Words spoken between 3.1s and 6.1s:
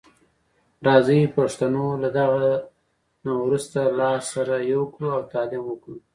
نه وروسته لاس سره یو کړو او تعلیم وکړو.